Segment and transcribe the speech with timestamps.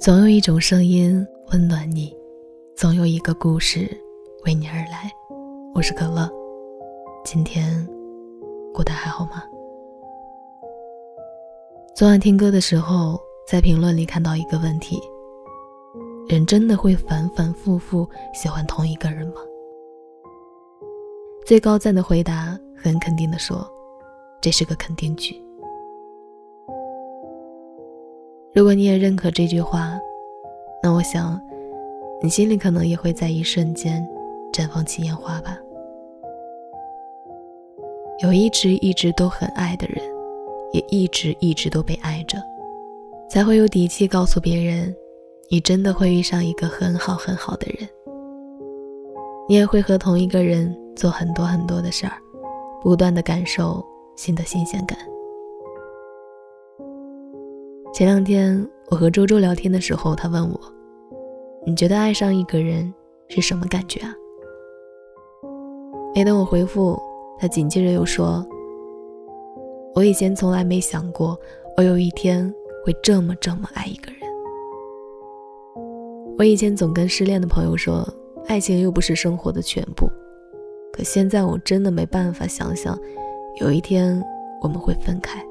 [0.00, 2.16] 总有一种声音温暖你，
[2.76, 3.90] 总有一个故事
[4.44, 5.10] 为你而来。
[5.74, 6.30] 我是可乐，
[7.24, 7.84] 今天
[8.72, 9.42] 过得还好吗？
[11.96, 13.20] 昨晚听歌的时候，
[13.50, 15.00] 在评论里看到一个问题：
[16.28, 19.40] 人真的会反反复复喜欢同一个人吗？
[21.44, 23.68] 最高赞的回答很肯定的说
[24.40, 25.34] ：“这是个肯定句。”
[28.58, 29.96] 如果你也认可这句话，
[30.82, 31.40] 那我想，
[32.20, 34.04] 你心里可能也会在一瞬间
[34.52, 35.56] 绽放起烟花吧。
[38.20, 40.02] 有一直一直都很爱的人，
[40.72, 42.36] 也一直一直都被爱着，
[43.30, 44.92] 才会有底气告诉别人，
[45.48, 47.88] 你真的会遇上一个很好很好的人。
[49.48, 52.14] 你也会和同一个人做很多很多的事儿，
[52.82, 53.86] 不断的感受
[54.16, 54.98] 新的新鲜感。
[57.98, 60.60] 前两天我和周周聊天的时候，他问我
[61.66, 62.94] ：“你觉得爱上一个人
[63.26, 64.14] 是什么感觉啊？”
[66.14, 66.96] 没等我回复，
[67.40, 68.46] 他紧接着又说
[69.96, 71.36] ：“我以前从来没想过，
[71.76, 72.48] 我有一天
[72.86, 74.20] 会这么这么爱一个人。
[76.38, 78.08] 我以前总跟失恋的朋友说，
[78.46, 80.08] 爱情又不是生活的全部，
[80.92, 82.96] 可现在我真的没办法想象，
[83.60, 84.24] 有一天
[84.62, 85.44] 我们会分开。”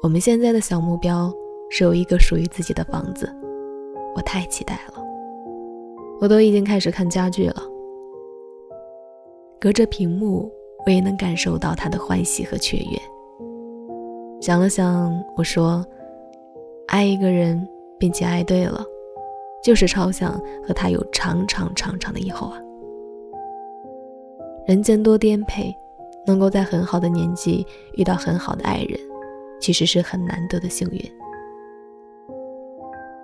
[0.00, 1.32] 我们现在的小目标
[1.70, 3.28] 是有一个属于自己的房子，
[4.14, 5.04] 我太期待了。
[6.20, 7.56] 我都已经开始看家具了。
[9.60, 10.48] 隔着屏幕，
[10.86, 12.98] 我也能感受到他的欢喜和雀跃。
[14.40, 15.84] 想了想，我说
[16.86, 17.68] ：“爱一个人，
[17.98, 18.84] 并且爱对了，
[19.64, 22.60] 就是超想和他有长长长长的以后啊！
[24.64, 25.74] 人间多颠沛，
[26.24, 28.96] 能够在很好的年纪遇到很好的爱人。”
[29.60, 31.00] 其实是很难得的幸运。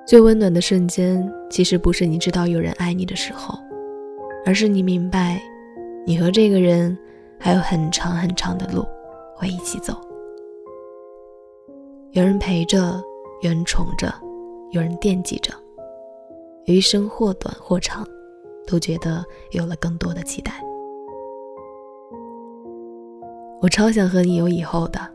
[0.06, 3.58] 最温暖的瞬间，其实不是你知道有人爱你的时候，
[4.44, 5.40] 而是你明白，
[6.06, 6.96] 你和这个人
[7.38, 8.84] 还有很长很长的路
[9.34, 9.94] 会一起走。
[12.10, 13.02] 有人陪着，
[13.42, 14.12] 有人宠着，
[14.72, 15.54] 有人惦记着，
[16.66, 18.06] 余生或短或长，
[18.66, 20.52] 都觉得有了更多的期待。
[23.62, 25.13] 我超想和你有以后的。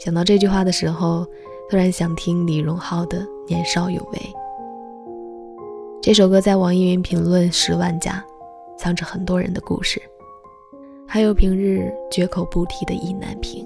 [0.00, 1.26] 想到这句话的时候，
[1.68, 4.18] 突然想听李荣浩的《年少有为》。
[6.00, 8.24] 这首歌在网易云评论十万加，
[8.78, 10.00] 藏着很多人的故事，
[11.06, 13.62] 还有平日绝口不提的意难平。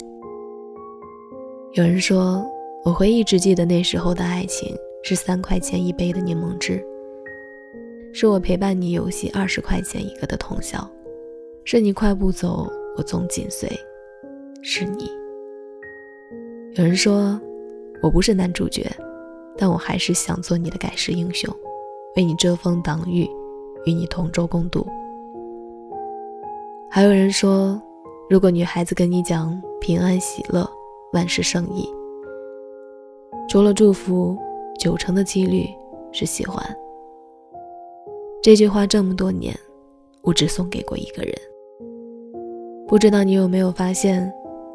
[1.75, 2.45] 有人说，
[2.85, 6.85] 我会一直记得那时候的爱情是三块钱一杯的柠檬汁，
[8.13, 10.85] 是我陪伴你游戏二十块钱一个的通宵，
[11.63, 13.71] 是你快步走，我总紧随，
[14.63, 15.09] 是你。
[16.77, 17.41] 有人说
[18.03, 18.85] 我不是男主角，
[19.57, 21.49] 但我还是想做你的盖世英雄，
[22.17, 23.31] 为你遮风挡雨，
[23.87, 24.85] 与你同舟共渡。
[26.91, 27.81] 还有人说，
[28.29, 30.69] 如果女孩子跟你讲平安喜乐，
[31.13, 31.89] 万事胜意，
[33.49, 34.37] 除了祝福，
[34.77, 35.69] 九成的几率
[36.11, 36.61] 是喜欢。
[38.43, 39.57] 这句话这么多年，
[40.23, 41.33] 我只送给过一个人。
[42.89, 44.29] 不知道你有没有发现，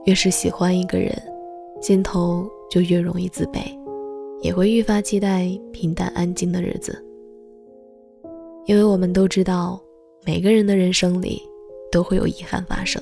[0.05, 1.13] 越是喜欢一个人。
[1.81, 3.59] 心头就越容易自卑，
[4.41, 7.03] 也会愈发期待平淡安静的日子。
[8.65, 9.81] 因为我们都知道，
[10.25, 11.41] 每个人的人生里
[11.91, 13.01] 都会有遗憾发生。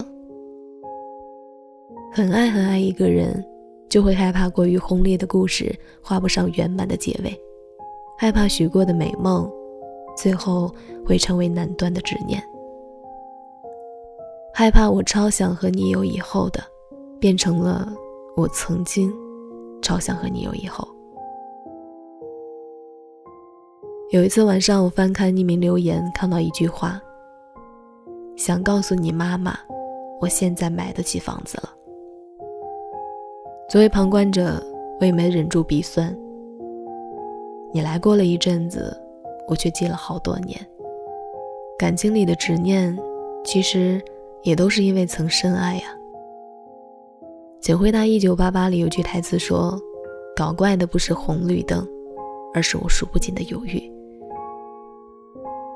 [2.13, 3.43] 很爱很爱一个人，
[3.89, 7.37] 就会害怕过于轰烈的故事画不上圆满的结尾，
[8.17, 9.51] 害怕许过的美梦，
[10.15, 10.71] 最后
[11.05, 12.41] 会成为难断的执念，
[14.53, 16.63] 害怕我超想和你有以后的，
[17.19, 17.93] 变成了。
[18.37, 19.11] 我曾经
[19.81, 20.87] 超想和你有以后。
[24.11, 27.01] 有一次晚上，我翻看匿名留言，看到一句话
[28.37, 29.57] ：“想告诉你妈妈，
[30.21, 31.73] 我现在买得起房子了。”
[33.67, 34.63] 作为旁观者，
[34.99, 36.15] 我也没忍住鼻酸。
[37.73, 38.95] 你来过了一阵子，
[39.47, 40.63] 我却记了好多年。
[41.75, 42.95] 感情里的执念，
[43.43, 43.99] 其实
[44.43, 45.96] 也都是因为曾深爱呀。
[47.67, 49.77] 请回答：一九八八里有句台词说
[50.33, 51.85] ：“搞怪的不是红绿灯，
[52.53, 53.91] 而是我数不尽的犹豫。”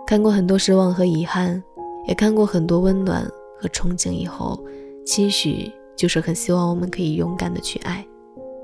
[0.08, 1.62] 看过很多失望和遗憾，
[2.08, 3.30] 也看过很多温暖
[3.60, 4.10] 和憧憬。
[4.10, 4.58] 以后，
[5.06, 8.08] 期许就是很希望我们可以勇敢的去爱，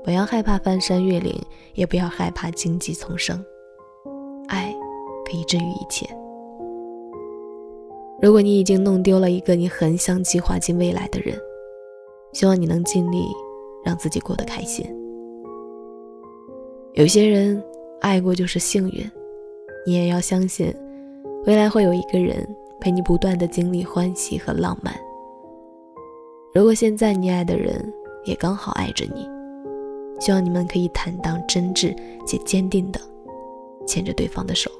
[0.02, 1.38] 不要害怕翻山越岭，
[1.74, 3.38] 也不要害怕荆棘丛生。
[4.46, 4.74] 爱
[5.30, 6.08] 可以治愈一切。
[8.22, 11.38] 如果你已经弄丢了一个你很想计划进未来的人，
[12.32, 13.26] 希望你能尽力
[13.84, 14.86] 让自己过得开心。
[16.94, 17.62] 有些人
[18.00, 19.10] 爱过就是幸运，
[19.86, 20.74] 你也要相信，
[21.46, 22.46] 未来会有一个人
[22.80, 24.94] 陪你不断的经历欢喜和浪漫。
[26.54, 27.92] 如果现在你爱的人
[28.24, 29.28] 也刚好爱着你，
[30.18, 31.96] 希望你们可以坦荡、真挚
[32.26, 33.00] 且坚定的
[33.86, 34.70] 牵着对方的手。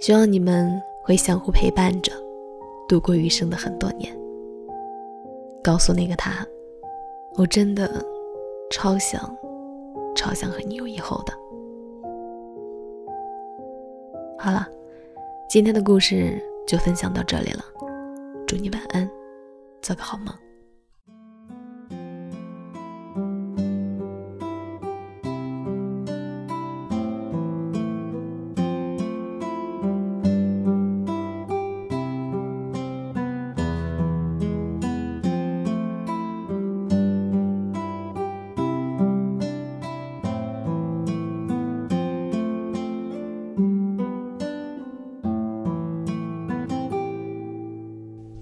[0.00, 2.12] 希望你们会相互陪伴着，
[2.88, 4.18] 度过余生的很多年。
[5.62, 6.46] 告诉那个他，
[7.36, 8.04] 我真的
[8.70, 9.20] 超想。
[10.16, 11.32] 超想和你有以后的。
[14.36, 14.66] 好了，
[15.48, 17.64] 今天的故事就分享到这里了，
[18.46, 19.08] 祝你晚安，
[19.80, 20.34] 做个好梦。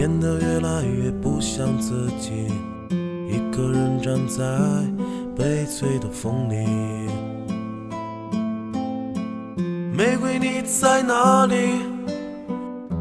[0.00, 2.46] 变得越来越不像自己，
[3.28, 4.42] 一个人站在
[5.36, 6.66] 悲催的风里。
[9.92, 11.82] 玫瑰，你在哪里？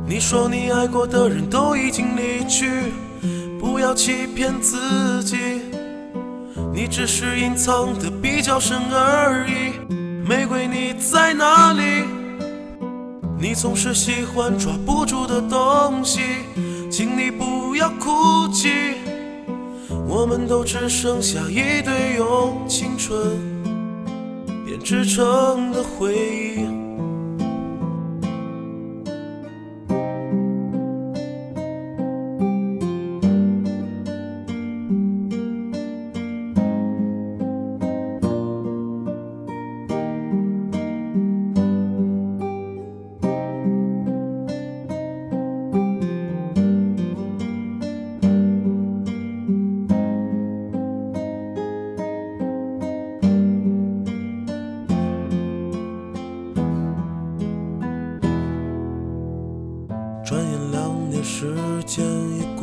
[0.05, 2.91] 你说你爱过的人都已经离去，
[3.57, 5.37] 不要欺骗自己，
[6.73, 9.93] 你只是隐藏的比较深而已。
[10.27, 12.03] 玫瑰，你在哪里？
[13.39, 16.19] 你总是喜欢抓不住的东西。
[16.99, 18.69] 请你不要哭泣，
[20.05, 23.39] 我们都只剩下一堆用青春
[24.65, 26.68] 编织成的回忆。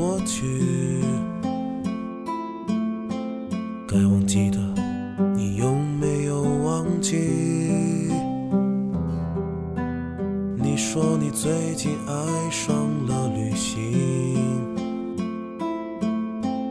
[0.07, 0.47] 过去，
[3.89, 4.59] 该忘记的，
[5.35, 7.17] 你有没有忘记？
[10.57, 12.15] 你说你最近爱
[12.53, 12.73] 上
[13.09, 14.39] 了旅行，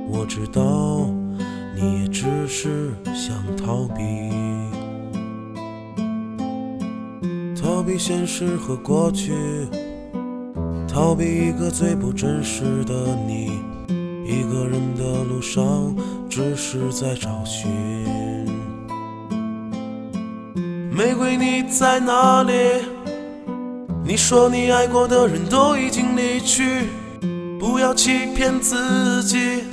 [0.07, 1.09] 我知道
[1.75, 4.01] 你也只是想逃避，
[7.61, 9.33] 逃避现实和过去。
[10.95, 12.93] 逃避一个最不真实的
[13.27, 13.59] 你，
[14.25, 15.93] 一个人的路上
[16.29, 17.69] 只是在找寻。
[20.89, 22.53] 玫瑰，你在哪里？
[24.05, 26.85] 你说你爱过的人都已经离去，
[27.59, 29.65] 不要欺骗自己，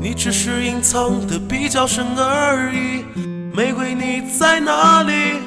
[0.00, 3.02] 你只是隐藏的比较深而已。
[3.52, 5.40] 玫瑰，你在哪里？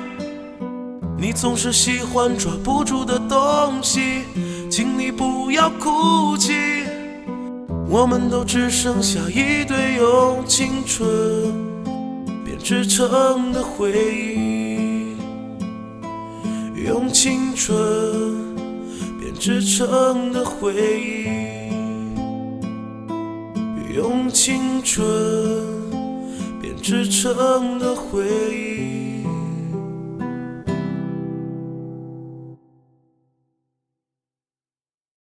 [1.17, 4.23] 你总是喜欢抓不住的东西。
[4.75, 6.51] 请你不要哭泣，
[7.87, 11.07] 我们都只剩下一堆用青春
[12.43, 15.15] 编织成的回忆，
[16.85, 17.73] 用青春
[19.17, 21.71] 编织成的回忆，
[23.95, 25.01] 用青春
[26.61, 29.04] 编织成的回忆。